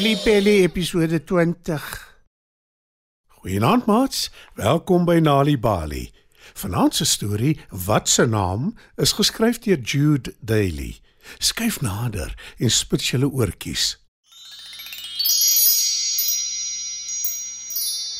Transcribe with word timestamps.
Nelly 0.00 0.16
Pelly 0.16 0.62
episode 0.62 1.24
20. 1.24 1.78
Goeienaand 3.28 3.84
maats, 3.84 4.30
welkom 4.56 5.04
by 5.04 5.18
Nali 5.20 5.58
Bali. 5.60 6.06
Vanaand 6.56 6.94
se 6.96 7.04
storie, 7.04 7.58
wat 7.68 8.08
se 8.08 8.24
naam, 8.24 8.70
is 8.96 9.12
geskryf 9.12 9.58
deur 9.60 9.76
Jude 9.76 10.32
Daly. 10.40 11.02
Skyf 11.36 11.82
nader 11.84 12.32
en 12.56 12.72
spit 12.72 13.04
julle 13.10 13.28
oortjies. 13.28 13.98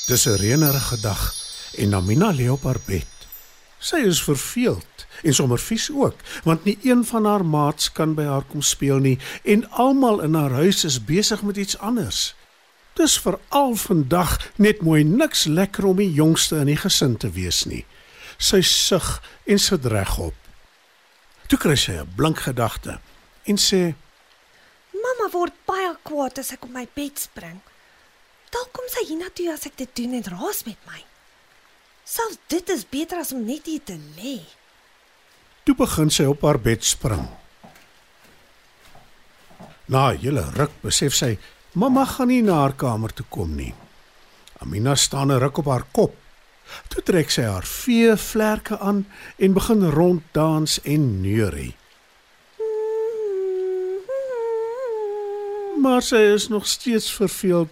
Dis 0.06 0.26
'n 0.28 0.36
reënerige 0.36 1.00
dag 1.00 1.34
en 1.80 1.94
Amina 1.94 2.32
lê 2.32 2.50
op 2.50 2.62
haar 2.62 2.82
bed. 2.84 3.19
Sy 3.80 4.02
is 4.04 4.20
verveeld 4.22 5.06
en 5.24 5.34
sommer 5.34 5.60
vies 5.60 5.88
ook, 5.92 6.20
want 6.44 6.64
nie 6.68 6.76
een 6.84 7.00
van 7.08 7.24
haar 7.24 7.44
maats 7.44 7.88
kan 7.92 8.12
by 8.16 8.26
haar 8.28 8.44
kom 8.48 8.60
speel 8.64 9.00
nie 9.00 9.16
en 9.48 9.64
almal 9.70 10.20
in 10.24 10.36
haar 10.36 10.52
huis 10.60 10.84
is 10.84 11.00
besig 11.04 11.42
met 11.42 11.56
iets 11.56 11.78
anders. 11.78 12.34
Dis 13.00 13.16
veral 13.24 13.74
vandag 13.80 14.36
net 14.60 14.82
mooi 14.84 15.04
niks 15.04 15.46
lekker 15.48 15.86
om 15.88 15.96
die 15.96 16.12
jongste 16.12 16.60
in 16.60 16.68
die 16.68 16.76
gesin 16.76 17.16
te 17.16 17.30
wees 17.32 17.64
nie. 17.64 17.86
Sy 18.36 18.60
sug 18.66 19.20
en 19.48 19.60
sit 19.60 19.88
regop. 19.88 20.36
Toe 21.48 21.58
kry 21.58 21.76
sy 21.76 21.96
'n 21.96 22.12
blink 22.16 22.38
gedagte 22.38 23.00
en 23.44 23.56
sê: 23.56 23.94
Mamma 24.92 25.30
word 25.32 25.54
baie 25.66 25.96
kwaad 26.02 26.38
as 26.38 26.52
ek 26.52 26.64
op 26.64 26.70
my 26.70 26.86
bed 26.94 27.18
spring. 27.18 27.60
Dalk 28.50 28.72
kom 28.72 28.84
sy 28.88 29.06
hiernatoe 29.08 29.52
as 29.52 29.66
ek 29.66 29.76
dit 29.76 29.96
doen 29.96 30.14
en 30.14 30.30
raas 30.36 30.64
met 30.64 30.78
my. 30.86 31.09
Selfs 32.10 32.40
dit 32.50 32.70
is 32.74 32.82
beter 32.90 33.20
as 33.22 33.30
om 33.30 33.44
net 33.46 33.68
hier 33.70 33.82
te 33.86 33.94
lê. 34.18 34.40
Toe 35.62 35.76
begin 35.78 36.08
sy 36.10 36.24
op 36.26 36.42
haar 36.42 36.58
bed 36.58 36.82
spring. 36.82 37.22
Na 39.86 40.10
'n 40.10 40.18
hele 40.22 40.42
ruk 40.58 40.74
besef 40.82 41.14
sy 41.14 41.38
mamma 41.72 42.04
gaan 42.04 42.28
nie 42.28 42.42
na 42.42 42.54
haar 42.62 42.74
kamer 42.74 43.12
toe 43.14 43.26
kom 43.28 43.54
nie. 43.54 43.74
Amina 44.58 44.94
staan 44.94 45.30
'n 45.30 45.38
ruk 45.38 45.58
op 45.58 45.66
haar 45.66 45.86
kop. 45.92 46.14
Toe 46.88 47.02
trek 47.02 47.30
sy 47.30 47.42
haar 47.42 47.66
vee 47.66 48.16
vlerke 48.16 48.78
aan 48.78 49.06
en 49.38 49.52
begin 49.52 49.90
ronddans 49.90 50.80
en 50.82 51.20
neurie. 51.22 51.74
Maar 55.78 56.02
sy 56.02 56.22
is 56.34 56.48
nog 56.48 56.66
steeds 56.66 57.12
verveeld 57.12 57.70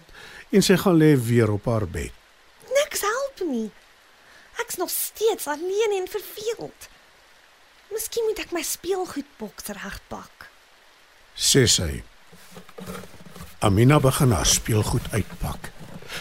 en 0.49 0.61
sy 0.61 0.75
gaan 0.77 0.97
lê 0.97 1.15
weer 1.15 1.51
op 1.51 1.65
haar 1.65 1.87
bed. 1.87 2.11
Niks 2.71 3.01
help 3.01 3.49
nie. 3.49 3.71
Ek's 4.63 4.75
nog 4.75 4.89
steeds 4.89 5.47
alleen 5.47 5.91
en 5.99 6.07
verveeld. 6.07 6.89
Miskien 7.89 8.25
moet 8.27 8.39
ek 8.39 8.51
my 8.53 8.61
speelgoedboks 8.61 9.71
regpak. 9.79 10.49
sê 11.39 11.63
sy. 11.71 12.03
Amina 13.63 13.99
begin 13.99 14.31
haar 14.35 14.45
speelgoed 14.45 15.07
uitpak. 15.15 15.71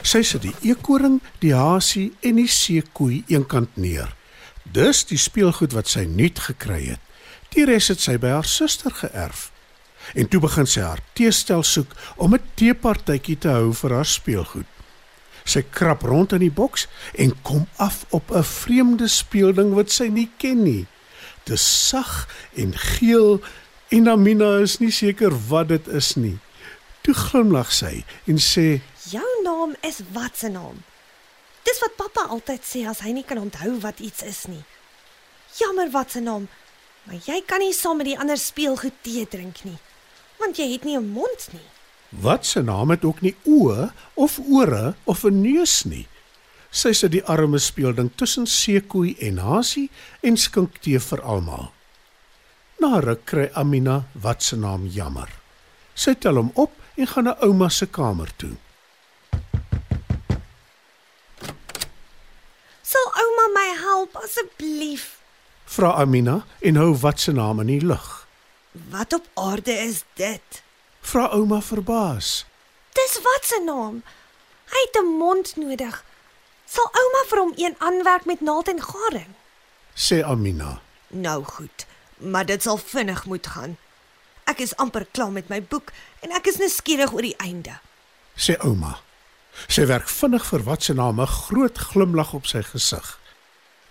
Sy 0.03 0.22
sit 0.22 0.44
die 0.47 0.55
eekoring, 0.70 1.19
die 1.42 1.55
hasie 1.55 2.12
en 2.22 2.39
die 2.39 2.48
seekoei 2.50 3.25
eenkant 3.27 3.77
neer. 3.77 4.14
Dis 4.62 5.05
die 5.09 5.19
speelgoed 5.19 5.75
wat 5.75 5.91
sy 5.91 6.05
nuut 6.06 6.39
gekry 6.48 6.83
het. 6.92 7.03
Die 7.55 7.66
res 7.66 7.89
het 7.91 8.03
sy 8.05 8.19
by 8.20 8.34
haar 8.36 8.47
suster 8.47 8.94
geërf. 8.94 9.48
En 10.14 10.28
toe 10.31 10.41
begin 10.41 10.69
sy 10.69 10.84
haar 10.84 11.03
teestel 11.19 11.64
soek 11.66 11.94
om 12.16 12.34
'n 12.34 12.50
teepartytjie 12.55 13.39
te 13.39 13.48
hou 13.48 13.72
vir 13.75 13.94
haar 13.94 14.06
speelgoed. 14.06 14.70
Sy 15.48 15.62
krap 15.72 16.02
rond 16.04 16.34
in 16.36 16.42
die 16.44 16.52
boks 16.52 16.84
en 17.16 17.32
kom 17.42 17.64
af 17.77 18.04
op 18.12 18.30
'n 18.30 18.44
vreemde 18.44 19.08
speelding 19.08 19.72
wat 19.74 19.91
sy 19.91 20.08
nie 20.12 20.30
ken 20.36 20.62
nie. 20.62 20.86
Dis 21.44 21.88
sag 21.88 22.28
en 22.54 22.77
geel 22.77 23.41
en 23.88 24.08
Amina 24.08 24.58
is 24.60 24.78
nie 24.78 24.91
seker 24.91 25.32
wat 25.48 25.69
dit 25.69 25.88
is 25.88 26.14
nie. 26.14 26.38
Toe 27.00 27.14
glimlag 27.14 27.72
sy 27.72 28.04
en 28.26 28.36
sê: 28.36 28.81
Jou 29.10 29.42
naam 29.42 29.75
is 29.81 30.00
wat 30.12 30.37
se 30.37 30.48
naam? 30.48 30.84
Dis 31.64 31.81
wat 31.81 31.97
pappa 31.97 32.26
altyd 32.28 32.64
sê 32.64 32.84
as 32.88 33.00
hy 33.00 33.12
nie 33.12 33.25
kan 33.25 33.38
onthou 33.38 33.81
wat 33.81 34.00
iets 34.00 34.22
is 34.22 34.47
nie. 34.47 34.64
Jammer 35.56 35.91
wat 35.91 36.10
se 36.10 36.20
naam, 36.20 36.48
maar 37.04 37.16
jy 37.25 37.42
kan 37.47 37.58
nie 37.64 37.72
saam 37.72 37.97
met 37.97 38.06
die 38.06 38.19
ander 38.19 38.37
speelgoed 38.37 39.00
tee 39.03 39.25
drink 39.26 39.64
nie, 39.64 39.78
want 40.37 40.56
jy 40.60 40.72
het 40.72 40.84
nie 40.84 40.97
'n 40.97 41.12
mond 41.12 41.48
nie. 41.53 41.69
"Wat 42.10 42.46
se 42.46 42.62
naam 42.62 42.91
het 42.91 43.04
ook 43.04 43.20
nie 43.20 43.34
oë 43.44 43.92
of 44.14 44.38
ore 44.38 44.94
of 45.04 45.24
'n 45.24 45.41
neus 45.42 45.84
nie." 45.84 46.06
Sy 46.70 46.92
sit 46.92 47.12
die 47.12 47.24
arme 47.24 47.58
speelding 47.58 48.10
tussen 48.14 48.46
seekoei 48.46 49.16
en 49.24 49.38
hasie 49.38 49.91
en 50.20 50.36
skink 50.36 50.78
tee 50.84 51.00
vir 51.00 51.22
almal. 51.22 51.72
Na 52.78 53.00
ruk 53.00 53.24
kry 53.24 53.48
Amina 53.54 54.04
wat 54.12 54.42
se 54.42 54.56
naam 54.56 54.86
jammer. 54.86 55.28
Sy 55.94 56.14
tel 56.14 56.36
hom 56.36 56.50
op 56.54 56.72
en 56.96 57.06
gaan 57.06 57.24
na 57.24 57.34
ouma 57.42 57.69
se 57.69 57.86
kamer 57.86 58.30
toe. 58.36 58.54
Sal 62.82 63.08
ouma 63.22 63.48
my 63.56 63.69
help 63.80 64.14
asseblief? 64.22 65.19
Vra 65.69 65.96
Amina 66.02 66.44
en 66.60 66.76
hou 66.80 66.92
wat 67.02 67.20
se 67.20 67.32
naam 67.32 67.60
in 67.64 67.72
die 67.75 67.84
lug. 67.84 68.06
Wat 68.92 69.12
op 69.12 69.26
aarde 69.34 69.72
is 69.72 70.04
dit? 70.20 70.62
Vra 71.08 71.30
ouma 71.32 71.62
verbaas. 71.64 72.44
Dis 72.92 73.14
wat 73.24 73.44
se 73.48 73.60
naam? 73.64 74.02
Hy 74.69 74.80
het 74.86 74.96
'n 75.00 75.16
mond 75.19 75.56
nodig. 75.56 76.04
Sal 76.66 76.91
ouma 76.92 77.22
vir 77.28 77.38
hom 77.38 77.52
een 77.56 77.74
aanwerk 77.78 78.24
met 78.24 78.41
naald 78.41 78.69
en 78.69 78.82
garing? 78.82 79.32
Sê 79.94 80.22
Amina. 80.24 80.80
Nou 81.06 81.44
goed, 81.44 81.86
maar 82.16 82.46
dit 82.46 82.62
sal 82.62 82.76
vinnig 82.76 83.24
moet 83.24 83.46
gaan. 83.46 83.76
Ek 84.44 84.58
is 84.58 84.76
amper 84.76 85.06
klaar 85.10 85.32
met 85.32 85.48
my 85.48 85.62
boek 85.62 85.92
en 86.20 86.30
ek 86.30 86.46
is 86.46 86.56
nuuskierig 86.56 87.12
oor 87.12 87.22
die 87.22 87.36
einde. 87.36 87.80
Sê 88.36 88.58
ouma. 88.58 89.00
Sy 89.66 89.86
werk 89.86 90.08
vinnig 90.08 90.44
vir 90.46 90.62
wat 90.62 90.82
se 90.82 90.92
naam 90.92 91.20
'n 91.20 91.26
groot 91.26 91.78
glimlag 91.78 92.32
op 92.34 92.46
sy 92.46 92.62
gesig. 92.62 93.19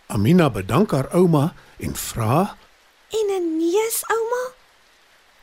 Amina 0.07 0.49
bedank 0.49 0.91
haar 0.91 1.09
ouma 1.13 1.53
en 1.79 1.95
vra: 1.95 2.55
En 3.09 3.27
'n 3.29 3.57
neus, 3.57 4.03
ouma? 4.05 4.56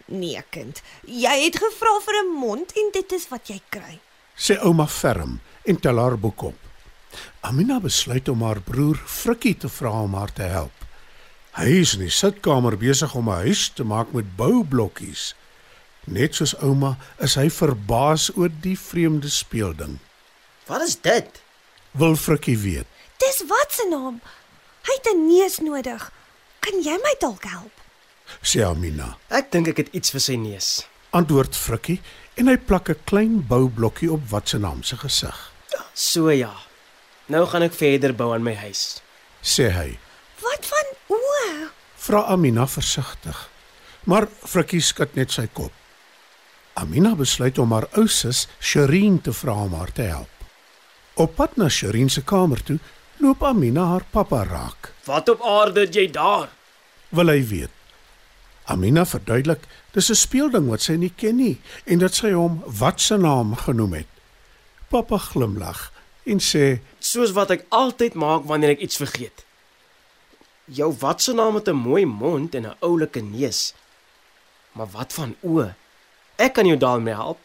Nee, 0.06 0.42
kind. 0.50 0.82
Jy 1.08 1.44
het 1.44 1.56
gevra 1.56 2.00
vir 2.04 2.14
'n 2.22 2.34
mond 2.36 2.72
en 2.72 2.90
dit 2.92 3.12
is 3.12 3.28
wat 3.28 3.48
jy 3.48 3.60
kry. 3.68 4.00
sê 4.36 4.58
ouma 4.60 4.86
ferm 4.86 5.40
en 5.64 5.80
tel 5.80 5.98
haar 5.98 6.18
boek 6.18 6.42
op. 6.42 6.58
Amina 7.40 7.80
besluit 7.80 8.28
om 8.28 8.42
haar 8.42 8.60
broer 8.60 8.96
Frikkie 9.06 9.56
te 9.56 9.68
vra 9.68 9.90
om 10.02 10.14
haar 10.14 10.32
te 10.32 10.42
help. 10.42 10.72
Hy 11.54 11.68
is 11.80 11.94
in 11.94 12.00
die 12.00 12.10
sitkamer 12.10 12.76
besig 12.76 13.14
om 13.14 13.28
'n 13.28 13.46
huis 13.46 13.68
te 13.68 13.84
maak 13.84 14.12
met 14.12 14.36
boublokkies. 14.36 15.34
Net 16.06 16.34
soos 16.34 16.56
ouma 16.60 16.96
is 17.18 17.34
hy 17.34 17.48
verbaas 17.50 18.30
oor 18.36 18.50
die 18.60 18.78
vreemde 18.78 19.28
speelding. 19.28 19.98
Wat 20.66 20.82
is 20.82 21.00
dit? 21.00 21.42
Wil 21.92 22.16
Frikkie 22.16 22.58
weet. 22.58 22.86
Dis 23.18 23.42
wat 23.46 23.72
se 23.72 23.86
naam? 23.88 24.20
Hy 24.82 24.92
het 24.94 25.14
'n 25.14 25.26
neus 25.26 25.58
nodig. 25.58 26.12
Kan 26.60 26.82
jy 26.82 26.98
my 27.02 27.14
dalk 27.20 27.44
help? 27.44 27.83
Sê 28.42 28.64
Amina. 28.64 29.16
Ek 29.30 29.50
dink 29.52 29.68
ek 29.68 29.76
het 29.84 29.94
iets 29.94 30.14
vir 30.14 30.20
sy 30.20 30.36
neus. 30.40 30.68
Antwoord 31.14 31.56
Frikkie 31.56 32.00
en 32.36 32.48
hy 32.50 32.56
plak 32.56 32.90
'n 32.90 33.04
klein 33.04 33.34
boublokkie 33.46 34.10
op 34.12 34.30
wat 34.30 34.48
se 34.48 34.58
naam 34.58 34.82
se 34.82 34.96
gesig. 34.96 35.52
So 35.94 36.30
ja. 36.30 36.52
Nou 37.26 37.46
gaan 37.46 37.62
ek 37.62 37.72
verder 37.72 38.12
bou 38.14 38.34
aan 38.34 38.42
my 38.42 38.54
huis. 38.54 39.00
Sê 39.42 39.70
hy. 39.70 39.98
Wat 40.42 40.66
van 40.66 40.88
o? 41.08 41.18
Vra 41.96 42.24
Amina 42.34 42.66
versigtig. 42.66 43.48
Maar 44.04 44.28
Frikkie 44.44 44.80
skud 44.80 45.14
net 45.16 45.30
sy 45.30 45.46
kop. 45.52 45.72
Amina 46.74 47.14
besluit 47.14 47.58
om 47.58 47.72
haar 47.72 47.86
ou 47.96 48.08
sus, 48.10 48.48
Sherin, 48.60 49.20
te 49.22 49.32
vra 49.32 49.54
om 49.64 49.76
haar 49.78 49.92
te 49.94 50.02
help. 50.02 50.30
Op 51.14 51.36
pad 51.36 51.56
na 51.56 51.68
Sherin 51.68 52.10
se 52.10 52.24
kamer 52.26 52.62
toe, 52.66 52.78
loop 53.22 53.44
Amina 53.46 53.86
haar 53.92 54.04
pappa 54.10 54.42
raak. 54.44 54.90
Wat 55.06 55.28
op 55.28 55.42
aarde 55.46 55.86
het 55.86 55.94
jy 55.94 56.08
daar? 56.10 56.50
Wil 57.14 57.30
hy 57.30 57.40
weet? 57.46 57.73
Amina 58.64 59.04
verduidelik, 59.04 59.66
dis 59.92 60.10
'n 60.10 60.14
speelding 60.14 60.68
wat 60.68 60.82
sy 60.82 60.96
nie 60.96 61.12
ken 61.16 61.36
nie 61.36 61.60
en 61.84 61.98
dat 61.98 62.14
sy 62.14 62.32
hom 62.32 62.62
wat 62.66 63.00
se 63.00 63.16
naam 63.16 63.54
genoem 63.56 63.92
het. 63.92 64.06
Pappa 64.88 65.18
glimlag 65.18 65.92
en 66.24 66.38
sê: 66.40 66.80
Soos 66.98 67.32
wat 67.32 67.50
ek 67.50 67.64
altyd 67.68 68.14
maak 68.14 68.44
wanneer 68.44 68.70
ek 68.70 68.80
iets 68.80 68.96
vergeet. 68.96 69.44
Jou 70.64 70.94
wat 70.98 71.22
se 71.22 71.32
naam 71.32 71.54
het 71.54 71.68
'n 71.68 71.76
mooi 71.76 72.04
mond 72.06 72.54
en 72.54 72.66
'n 72.66 72.76
oulike 72.80 73.20
neus. 73.20 73.74
Maar 74.72 74.88
wat 74.90 75.12
van 75.12 75.36
oë? 75.42 75.74
Ek 76.36 76.52
kan 76.54 76.66
jou 76.66 76.78
daarmee 76.78 77.14
help. 77.14 77.38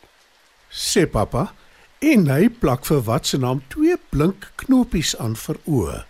sê 0.69 1.07
pappa 1.09 1.53
en 1.99 2.27
hy 2.29 2.49
plak 2.49 2.85
vir 2.85 3.01
wat 3.01 3.27
se 3.27 3.37
naam 3.37 3.61
twee 3.67 3.97
blink 4.09 4.51
knopies 4.55 5.17
aan 5.17 5.35
vir 5.35 5.57
oë. 5.65 6.05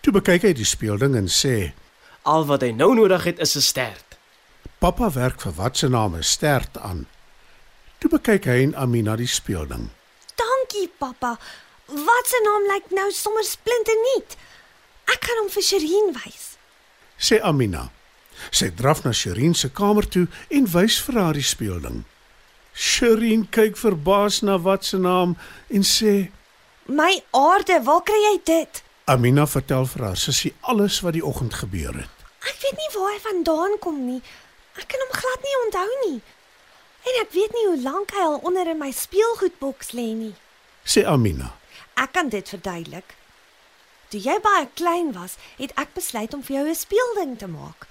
Toe 0.00 0.12
bekyk 0.12 0.42
hy 0.42 0.52
die 0.52 0.64
speelding 0.64 1.16
en 1.16 1.26
sê: 1.26 1.72
Al 2.22 2.46
wat 2.46 2.60
hy 2.60 2.70
nou 2.70 2.94
nodig 2.94 3.24
het 3.24 3.38
is 3.38 3.56
'n 3.56 3.60
stert. 3.60 4.07
Pappa 4.78 5.10
werk 5.10 5.40
vir 5.42 5.54
wat 5.58 5.76
se 5.76 5.88
naam 5.88 6.14
'n 6.14 6.22
stert 6.22 6.78
aan. 6.78 7.06
Toe 7.98 8.10
bekyk 8.10 8.44
hy 8.44 8.62
en 8.62 8.74
Amina 8.74 9.16
die 9.16 9.26
speelding. 9.26 9.90
Dankie, 10.34 10.88
pappa. 10.98 11.38
Wat 11.86 12.26
se 12.26 12.40
naam 12.44 12.62
lyk 12.74 12.90
nou 12.90 13.10
sommer 13.10 13.44
splinternuut? 13.44 14.36
Ek 15.04 15.20
kan 15.20 15.36
hom 15.40 15.50
vir 15.50 15.62
Sherin 15.62 16.12
wys. 16.12 16.56
Sê 17.18 17.40
Amina. 17.42 17.90
Sy 18.50 18.70
draf 18.74 19.02
na 19.04 19.12
Sherin 19.12 19.54
se 19.54 19.68
kamer 19.68 20.08
toe 20.08 20.28
en 20.48 20.70
wys 20.72 21.00
vir 21.02 21.20
haar 21.20 21.32
die 21.32 21.42
speelding. 21.42 22.04
Sherin 22.72 23.48
kyk 23.50 23.76
verbaas 23.76 24.42
na 24.42 24.58
wat 24.58 24.84
se 24.84 24.96
naam 24.96 25.36
en 25.68 25.82
sê 25.82 26.30
My 26.86 27.22
aarde, 27.30 27.82
waar 27.84 28.02
kry 28.02 28.16
jy 28.16 28.40
dit? 28.44 28.82
Amina 29.04 29.46
vertel 29.46 29.86
vir 29.86 30.04
haar 30.04 30.16
sussie 30.16 30.54
alles 30.60 31.00
wat 31.00 31.12
die 31.12 31.24
oggend 31.24 31.54
gebeur 31.54 31.96
het. 31.96 32.14
Ek 32.46 32.56
weet 32.62 32.78
nie 32.78 32.92
waar 32.94 33.10
hy 33.12 33.18
vandaan 33.24 33.74
kom 33.80 34.06
nie. 34.06 34.22
Ek 34.78 34.88
kan 34.88 35.02
hom 35.04 35.14
glad 35.20 35.46
nie 35.46 35.56
onthou 35.64 35.88
nie. 36.06 36.18
En 37.08 37.20
ek 37.22 37.32
weet 37.34 37.54
nie 37.56 37.66
hoe 37.66 37.80
lank 37.82 38.12
hy 38.14 38.24
al 38.24 38.40
onder 38.46 38.68
in 38.70 38.78
my 38.78 38.90
speelgoedboks 38.94 39.92
lê 39.96 40.10
nie. 40.14 40.34
Sê 40.84 41.04
Amina. 41.06 41.54
Ek 41.98 42.12
kan 42.14 42.30
dit 42.32 42.48
verduidelik. 42.48 43.14
Toe 44.08 44.20
jy 44.24 44.38
baie 44.40 44.68
klein 44.78 45.12
was, 45.12 45.36
het 45.58 45.74
ek 45.76 45.92
besluit 45.98 46.34
om 46.34 46.42
vir 46.42 46.56
jou 46.56 46.66
'n 46.68 46.74
speelding 46.74 47.38
te 47.38 47.46
maak. 47.46 47.86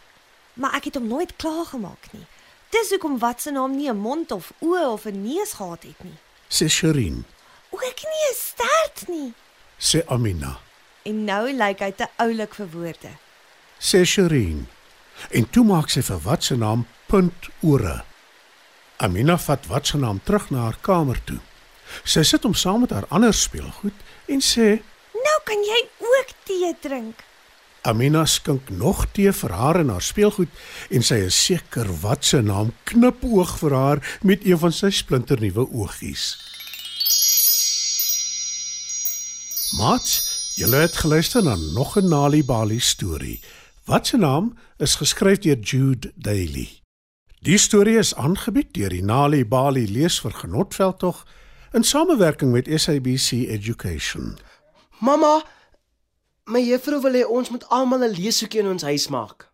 Maar 0.54 0.76
ek 0.76 0.90
het 0.90 0.96
hom 0.96 1.08
nooit 1.08 1.36
klaar 1.36 1.66
gemaak 1.66 2.12
nie. 2.12 2.26
Dis 2.70 2.90
hoekom 2.90 3.20
wat 3.20 3.42
se 3.42 3.52
naam 3.52 3.76
nie 3.76 3.90
'n 3.90 3.98
mond 3.98 4.32
of 4.32 4.52
oë 4.62 4.88
of 4.92 5.06
'n 5.06 5.22
neus 5.22 5.54
gehad 5.54 5.84
het 5.84 6.04
nie. 6.04 6.18
Sê 6.50 6.70
Sherin. 6.70 7.26
Ook 7.70 7.82
nie 7.82 8.26
'n 8.32 8.36
stert 8.36 9.08
nie. 9.08 9.34
Sê 9.80 10.06
Amina. 10.08 10.60
En 11.04 11.24
nou 11.24 11.54
lyk 11.54 11.80
hy 11.80 11.92
te 11.92 12.08
oulik 12.16 12.54
vir 12.54 12.70
woorde. 12.72 13.12
Sê 13.80 14.06
Sherin. 14.06 14.68
En 15.32 15.50
toe 15.50 15.64
maak 15.66 15.90
sy 15.90 16.02
vir 16.02 16.20
wat 16.24 16.44
se 16.44 16.56
naam 16.56 16.86
punt 17.08 17.50
ore. 17.62 18.04
Amina 18.98 19.38
vat 19.38 19.66
wat 19.70 19.88
se 19.88 19.98
naam 19.98 20.20
terug 20.24 20.50
na 20.50 20.68
haar 20.68 20.78
kamer 20.82 21.20
toe. 21.24 21.40
Sy 22.04 22.24
sit 22.28 22.44
hom 22.44 22.56
saam 22.58 22.84
met 22.84 22.94
haar 22.96 23.08
ander 23.14 23.34
speelgoed 23.34 23.96
en 24.28 24.44
sê 24.44 24.78
Nou 25.18 25.40
kan 25.46 25.64
jy 25.66 25.80
ook 26.00 26.34
tee 26.46 26.74
drink. 26.82 27.24
Amina 27.88 28.26
skink 28.26 28.70
nog 28.70 29.06
tee 29.16 29.32
vir 29.32 29.54
haar 29.56 29.80
en 29.80 29.94
haar 29.94 30.04
speelgoed 30.04 30.52
en 30.92 31.06
sy 31.06 31.22
is 31.28 31.38
seker 31.38 31.88
wat 32.02 32.26
se 32.28 32.42
naam 32.44 32.74
knipoog 32.90 33.58
vir 33.62 33.76
haar 33.78 34.04
met 34.28 34.44
een 34.46 34.60
van 34.60 34.76
sy 34.76 34.92
splinternuwe 34.92 35.68
oogies. 35.72 36.34
Mats, 39.78 40.20
julle 40.58 40.82
het 40.84 40.98
geluister 40.98 41.44
na 41.44 41.56
nog 41.56 41.98
'n 41.98 42.10
Nali 42.10 42.44
Bali 42.44 42.80
storie. 42.80 43.40
Wat 43.88 44.08
se 44.08 44.18
naam 44.18 44.58
is 44.78 44.96
geskryf 44.96 45.38
deur 45.40 45.60
Jude 45.60 46.12
Daly. 46.16 46.82
Die 47.40 47.58
storie 47.58 47.98
is 47.98 48.16
aangebied 48.16 48.74
deur 48.76 48.92
die 48.92 49.04
Nali 49.04 49.46
Bali 49.48 49.86
leesvergenotveldtog 49.88 51.22
in 51.72 51.84
samewerking 51.84 52.52
met 52.52 52.68
SABC 52.68 53.48
Education. 53.48 54.36
Mamma, 55.00 55.40
my 56.52 56.66
juffrou 56.68 57.00
wil 57.02 57.16
hê 57.16 57.24
ons 57.24 57.50
moet 57.50 57.64
almal 57.70 58.04
'n 58.04 58.18
leeshoekie 58.20 58.60
in 58.60 58.68
ons 58.68 58.84
huis 58.84 59.08
maak. 59.08 59.48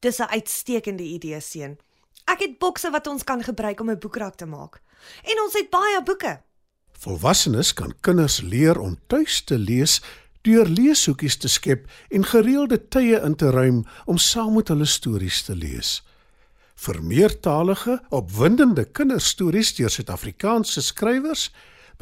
Dis 0.00 0.20
'n 0.20 0.28
uitstekende 0.28 1.02
idee, 1.02 1.40
seun. 1.40 1.78
Ek 2.24 2.40
het 2.40 2.58
bokse 2.58 2.90
wat 2.90 3.06
ons 3.06 3.24
kan 3.24 3.42
gebruik 3.42 3.80
om 3.80 3.90
'n 3.90 3.98
boekrak 3.98 4.34
te 4.34 4.46
maak. 4.46 4.82
En 5.22 5.42
ons 5.44 5.52
het 5.52 5.70
baie 5.70 6.02
boeke. 6.02 6.42
Volwassenes 6.92 7.72
kan 7.74 7.94
kinders 8.00 8.40
leer 8.40 8.78
om 8.78 8.98
tuis 9.06 9.40
te 9.44 9.58
lees 9.58 10.02
deur 10.46 10.66
leeshoekies 10.66 11.36
te 11.36 11.48
skep 11.48 11.86
en 12.10 12.24
gereelde 12.26 12.88
tye 12.88 13.20
in 13.22 13.34
te 13.38 13.50
ruim 13.50 13.84
om 14.04 14.18
saam 14.18 14.54
met 14.58 14.68
hulle 14.68 14.86
stories 14.86 15.42
te 15.46 15.56
lees. 15.56 16.02
Vir 16.82 17.02
meertalige, 17.02 18.00
opwindende 18.10 18.84
kinderstories 18.84 19.74
deur 19.76 19.90
Suid-Afrikaanse 19.92 20.82
skrywers, 20.82 21.50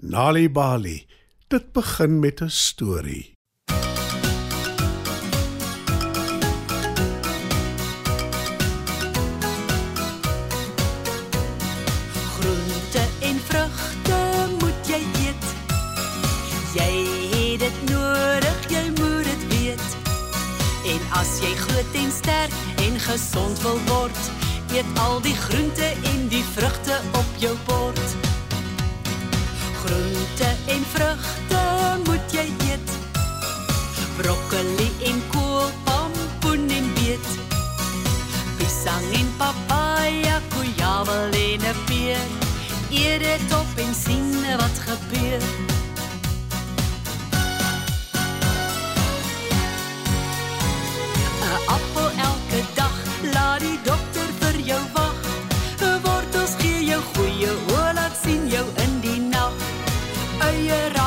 Nali 0.00 0.50
Bali 0.50 1.06
dit 1.48 1.72
begin 1.72 2.20
met 2.20 2.40
'n 2.42 2.50
storie 2.50 3.35
gesond 23.56 23.84
wil 23.86 23.94
word, 23.94 24.18
eet 24.72 24.98
al 24.98 25.20
die 25.20 25.34
groente 25.34 25.84
en 25.84 26.28
die 26.28 26.44
vrugte 26.44 27.00
op 27.12 27.30
jou 27.38 27.56
bord. 27.66 28.16
Groente 29.84 30.48
en 30.66 30.84
vrugte 30.92 31.62
moet 32.04 32.32
jy 32.32 32.46
eet. 32.68 32.90
Broccoli 34.16 34.90
en 35.04 35.22
kool, 35.30 35.70
pompoen 35.84 36.68
en 36.70 36.92
beet. 36.94 37.28
Pisang 38.58 39.12
en 39.12 39.32
papaya, 39.38 40.40
kujawel 40.48 41.32
en 41.32 41.60
'n 41.60 41.76
peer. 41.86 42.26
Eet 42.90 43.20
dit 43.20 43.54
op 43.54 43.70
en 43.76 43.94
sien 43.94 44.56
wat 44.56 44.76
gebeur. 44.88 45.42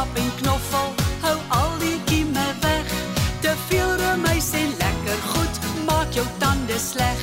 Rap 0.10 0.18
en 0.18 0.32
knoffel, 0.42 0.94
hou 1.22 1.38
al 1.48 1.74
die 1.80 2.00
kieme 2.06 2.46
weg. 2.62 2.94
Te 3.42 3.54
veel 3.68 3.96
remuis 3.96 4.48
en 4.58 4.72
lekker 4.80 5.20
goed, 5.34 5.60
maak 5.86 6.14
jou 6.14 6.26
tande 6.38 6.80
sleg. 6.82 7.22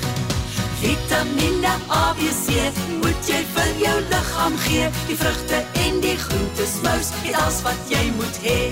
Vitamiene 0.80 1.72
A, 1.90 2.14
B, 2.14 2.28
C 2.30 2.70
moet 3.02 3.26
jy 3.26 3.42
vir 3.56 3.72
jou 3.80 3.96
liggaam 4.10 4.58
gee. 4.66 4.86
Die 5.08 5.18
vrugte 5.18 5.64
en 5.82 6.00
die 6.04 6.14
groente 6.20 6.68
smous, 6.76 7.10
dit 7.24 7.34
alles 7.34 7.62
wat 7.66 7.90
jy 7.90 8.04
moet 8.20 8.38
hê. 8.44 8.70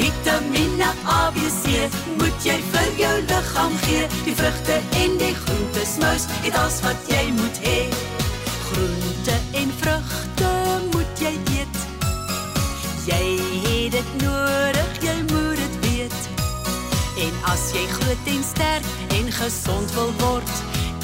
Vitamiene 0.00 0.90
A, 1.06 1.30
B, 1.30 1.46
C 1.62 1.86
moet 2.18 2.42
jy 2.42 2.58
vir 2.72 2.92
jou 2.98 3.16
liggaam 3.30 3.78
gee. 3.86 4.08
Die 4.26 4.34
vrugte 4.34 4.82
en 5.04 5.18
die 5.22 5.34
groente 5.44 5.86
smous, 5.86 6.26
dit 6.42 6.54
alles 6.56 6.82
wat 6.82 7.12
jy 7.12 7.28
moet 7.38 7.59
hê. 7.59 7.59
En 18.40 18.46
sterk 18.46 18.84
en 19.08 19.32
gesond 19.32 19.92
wil 19.92 20.12
word, 20.18 20.50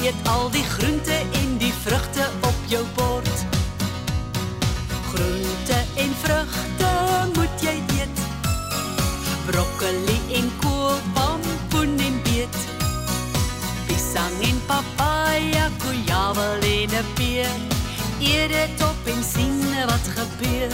eet 0.01 0.15
al 0.23 0.49
die 0.49 0.63
groente 0.63 1.13
en 1.13 1.57
die 1.61 1.73
vrugte 1.83 2.25
op 2.41 2.59
jou 2.65 2.85
bord. 2.95 3.37
Groente 5.11 5.77
en 6.03 6.15
vrugte 6.23 6.91
moet 7.35 7.61
jy 7.61 7.75
eet. 7.99 8.21
Broccoli 9.45 10.17
en 10.39 10.49
kool, 10.63 10.97
pompoen 11.13 11.93
en 12.09 12.21
beet. 12.25 12.59
Pisang 13.85 14.41
en 14.49 14.61
papaya, 14.65 15.69
kujawel 15.83 16.61
en 16.73 16.89
'n 16.89 17.05
peer. 17.13 17.53
Eet 18.19 18.49
dit 18.49 18.83
op 18.89 19.13
en 19.13 19.23
sien 19.33 19.61
wat 19.85 20.05
gebeur. 20.17 20.73